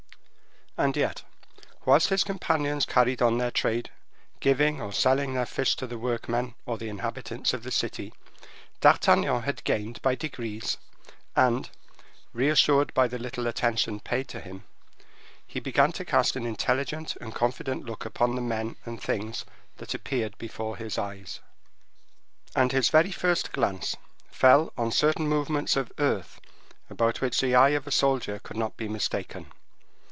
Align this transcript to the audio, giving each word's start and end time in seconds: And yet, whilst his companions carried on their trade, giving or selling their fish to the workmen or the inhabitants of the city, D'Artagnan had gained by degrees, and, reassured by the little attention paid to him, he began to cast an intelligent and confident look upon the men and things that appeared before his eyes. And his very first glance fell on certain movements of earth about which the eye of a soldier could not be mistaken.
And 0.77 0.95
yet, 0.95 1.23
whilst 1.85 2.09
his 2.09 2.23
companions 2.23 2.85
carried 2.85 3.21
on 3.21 3.37
their 3.37 3.51
trade, 3.51 3.89
giving 4.39 4.81
or 4.81 4.93
selling 4.93 5.33
their 5.33 5.45
fish 5.45 5.75
to 5.75 5.85
the 5.85 5.97
workmen 5.97 6.55
or 6.65 6.77
the 6.77 6.87
inhabitants 6.87 7.53
of 7.53 7.63
the 7.63 7.71
city, 7.71 8.13
D'Artagnan 8.79 9.41
had 9.43 9.65
gained 9.65 10.01
by 10.01 10.15
degrees, 10.15 10.77
and, 11.35 11.69
reassured 12.33 12.93
by 12.93 13.09
the 13.09 13.19
little 13.19 13.47
attention 13.47 13.99
paid 13.99 14.29
to 14.29 14.39
him, 14.39 14.63
he 15.45 15.59
began 15.59 15.91
to 15.91 16.05
cast 16.05 16.37
an 16.37 16.45
intelligent 16.45 17.17
and 17.17 17.35
confident 17.35 17.83
look 17.85 18.05
upon 18.05 18.33
the 18.35 18.41
men 18.41 18.77
and 18.85 18.99
things 19.03 19.43
that 19.75 19.93
appeared 19.93 20.37
before 20.37 20.77
his 20.77 20.97
eyes. 20.97 21.41
And 22.55 22.71
his 22.71 22.87
very 22.89 23.11
first 23.11 23.51
glance 23.51 23.97
fell 24.31 24.71
on 24.77 24.93
certain 24.93 25.27
movements 25.27 25.75
of 25.75 25.91
earth 25.99 26.39
about 26.89 27.19
which 27.19 27.41
the 27.41 27.55
eye 27.55 27.71
of 27.75 27.85
a 27.87 27.91
soldier 27.91 28.39
could 28.39 28.57
not 28.57 28.77
be 28.77 28.87
mistaken. 28.87 29.51